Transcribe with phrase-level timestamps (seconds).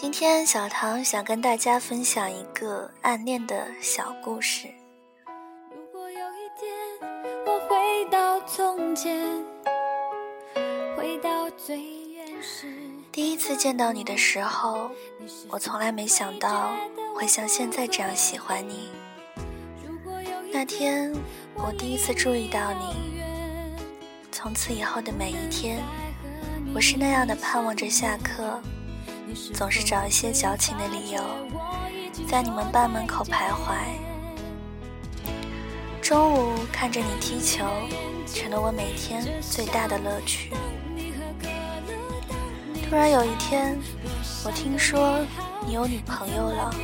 [0.00, 4.68] 今天小唐想跟大家分享一个暗恋的小故事。
[5.72, 6.70] 如果有一天
[7.44, 9.44] 我回到从前，
[10.96, 11.82] 回到最
[12.12, 12.72] 原始。
[13.10, 14.88] 第一次见到你的时候，
[15.48, 16.70] 我从来没想到
[17.12, 18.92] 会像现在这样喜欢你。
[20.52, 21.12] 那天
[21.56, 22.94] 我第一次注意到你，
[24.30, 25.82] 从此以后的每一天，
[26.72, 28.62] 我是那样的盼望着下课。
[29.54, 31.22] 总是找一些矫情的理由，
[32.28, 33.74] 在你们班门口徘徊。
[36.00, 37.64] 中午看着你踢球，
[38.26, 40.52] 成了我每天最大的乐趣。
[42.88, 43.78] 突然有一天，
[44.44, 45.18] 我听说
[45.66, 46.74] 你有女朋友了，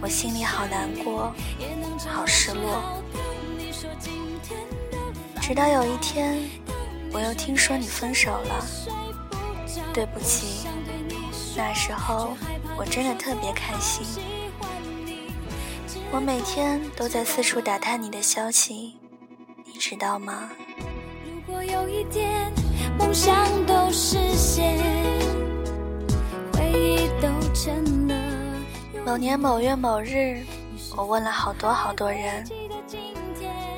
[0.00, 1.32] 我心里好难过，
[2.08, 2.82] 好失落。
[5.40, 6.42] 直到有一天，
[7.12, 8.66] 我又听说你分手了，
[9.92, 10.66] 对不起。
[11.56, 12.36] 那时候
[12.76, 14.04] 我真的特别开心，
[16.10, 18.96] 我每天都在四处打探你的消息，
[19.64, 20.50] 你知道吗？
[21.46, 22.50] 如果有一天
[22.98, 23.34] 梦想
[23.66, 24.78] 都实现，
[26.52, 28.14] 回忆都成了。
[29.04, 30.42] 某年某月某日，
[30.96, 32.44] 我问了好多好多人，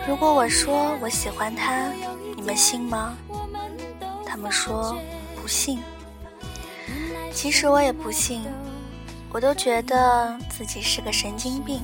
[0.07, 1.91] 如果我说我喜欢他，
[2.37, 3.17] 你们信吗？
[4.27, 4.97] 他们说
[5.43, 5.81] 不信。
[7.33, 8.43] 其实我也不信，
[9.33, 11.83] 我都觉得自己是个神经病。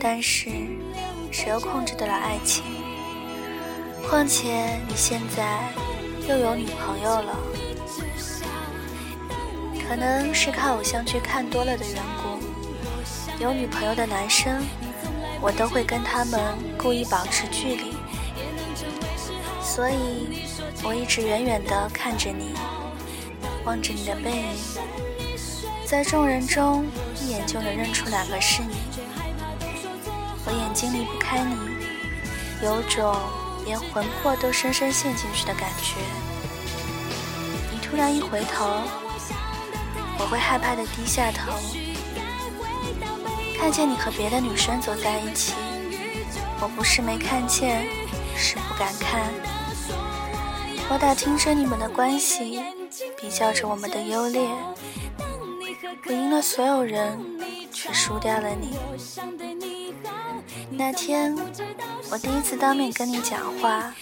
[0.00, 0.50] 但是，
[1.30, 2.64] 谁又控制得了爱情？
[4.08, 5.68] 况且你现在
[6.28, 7.38] 又有女朋友了，
[9.88, 12.42] 可能是看偶像剧看多了的缘故。
[13.40, 14.60] 有女朋友的男生，
[15.40, 16.40] 我都会跟他们
[16.76, 17.94] 故意保持距离，
[19.74, 20.44] 所以
[20.84, 22.52] 我一直远远地看着你。
[23.64, 24.48] 望着你的背影，
[25.86, 26.84] 在众人中
[27.18, 28.74] 一眼就能认出哪个是你。
[30.44, 31.56] 我眼睛离不开你，
[32.62, 33.16] 有种
[33.64, 35.94] 连魂魄都深深陷进去的感觉。
[37.70, 38.66] 你突然一回头，
[40.18, 41.50] 我会害怕的低下头，
[43.58, 45.54] 看见你和别的女生走在一起。
[46.60, 47.86] 我不是没看见，
[48.36, 49.32] 是不敢看。
[50.92, 52.62] 我打听着你们的关系。
[53.18, 54.46] 比较着我们的优劣，
[56.06, 57.18] 我赢了所有人，
[57.72, 58.76] 却输掉了你。
[60.70, 61.34] 那天，
[62.10, 63.94] 我第一次当面跟你讲话，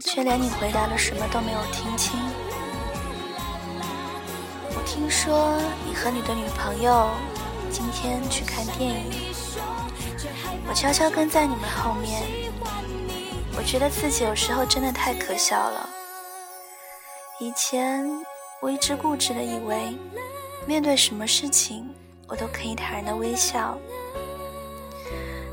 [0.00, 2.18] 却连你回答了什么都没有听清。
[4.74, 5.54] 我听说
[5.86, 7.10] 你和你的女朋友
[7.70, 9.34] 今天去看电影，
[10.66, 12.22] 我悄悄跟在你们后面。
[13.54, 15.90] 我觉得自己有时候真的太可笑了。
[17.42, 18.06] 以前。
[18.60, 19.98] 我一直固执的以为，
[20.68, 21.92] 面对什么事情，
[22.28, 23.76] 我都可以坦然的微笑。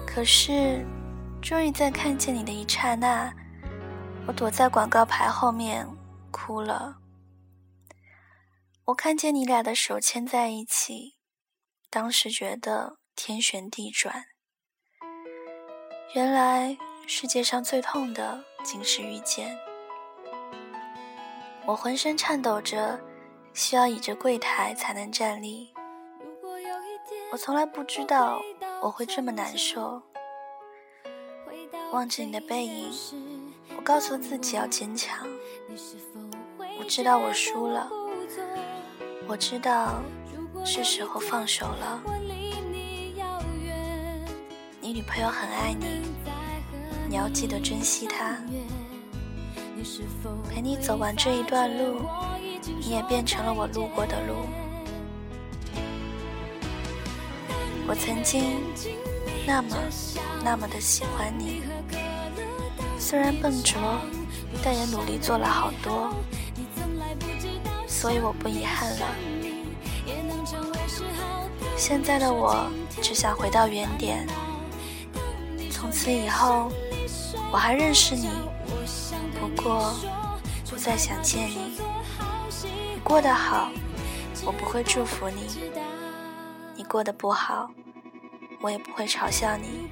[0.05, 0.85] 可是，
[1.41, 3.33] 终于在看见你的一刹那，
[4.27, 5.87] 我躲在广告牌后面
[6.29, 6.97] 哭了。
[8.85, 11.15] 我看见你俩的手牵在一起，
[11.89, 14.25] 当时觉得天旋地转。
[16.13, 16.77] 原来
[17.07, 19.57] 世界上最痛的，竟是遇见。
[21.69, 22.99] 我浑身颤抖着，
[23.53, 25.71] 需要倚着柜台才能站立。
[27.31, 28.41] 我从来不知道
[28.81, 30.01] 我会这么难受。
[31.91, 32.91] 望着你的背影，
[33.77, 35.27] 我告诉自己要坚强。
[36.79, 37.87] 我知道我输了，
[39.27, 40.01] 我知道
[40.65, 42.01] 是时候放手了。
[44.81, 46.01] 你女朋友很爱你，
[47.07, 48.41] 你要记得珍惜她。
[50.49, 52.01] 陪你走完这一段路，
[52.79, 54.35] 你也变成了我路过的路。
[57.87, 58.61] 我曾经
[59.47, 59.77] 那么
[60.43, 61.63] 那么的喜欢你，
[62.99, 63.79] 虽然笨拙，
[64.63, 66.13] 但也努力做了好多，
[67.87, 69.07] 所以我不遗憾了。
[71.75, 72.69] 现在的我
[73.01, 74.27] 只想回到原点，
[75.71, 76.71] 从此以后，
[77.51, 78.29] 我还认识你。
[79.39, 79.93] 不过，
[80.69, 81.79] 不再想见你。
[82.95, 83.69] 你过得好，
[84.45, 85.43] 我不会祝福你；
[86.75, 87.69] 你过得不好，
[88.61, 89.89] 我也不会嘲笑你。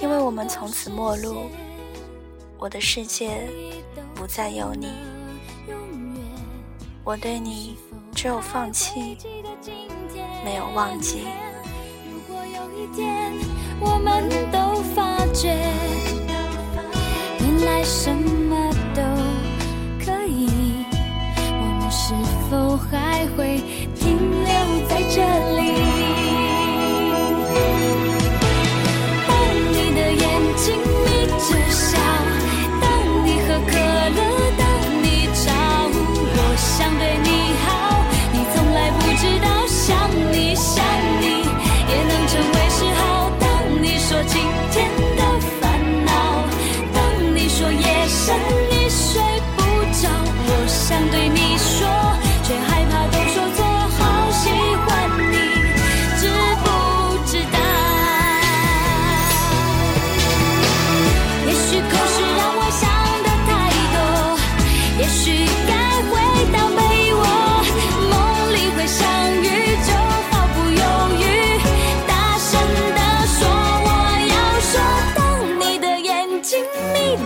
[0.00, 1.50] 因为我们从此陌路，
[2.58, 3.48] 我的世界
[4.14, 4.92] 不再有你。
[7.04, 7.76] 我对你
[8.14, 9.16] 只有放弃，
[10.44, 11.26] 没有忘记。
[12.10, 13.32] 如果有一天
[13.78, 14.58] 我们都
[15.36, 15.48] 觉，
[17.40, 17.56] 原。
[17.66, 19.02] 来什么都
[20.04, 20.48] 可以，
[21.50, 22.14] 我们是
[22.48, 23.60] 否还会？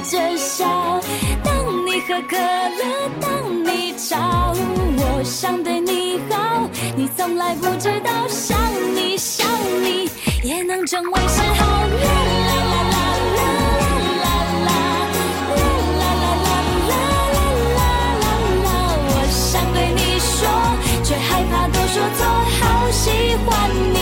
[0.02, 0.64] 着笑，
[1.44, 1.54] 当
[1.86, 3.30] 你喝可乐，当
[3.64, 8.58] 你吵，我想对你好，你从来不知道，想
[8.94, 9.46] 你想
[9.82, 10.10] 你
[10.42, 11.66] 也能成为嗜好。
[11.66, 12.06] 啦
[12.40, 12.98] 啦啦啦
[13.36, 13.40] 啦
[14.20, 14.28] 啦啦
[14.64, 14.68] 啦，
[15.98, 16.54] 啦啦啦
[16.88, 16.98] 啦啦
[17.76, 18.26] 啦啦
[18.64, 18.68] 啦，
[19.06, 20.40] 我想对你说，
[21.04, 22.20] 却害怕都说错，
[22.58, 23.04] 好喜
[23.46, 23.48] 欢
[23.92, 23.99] 你。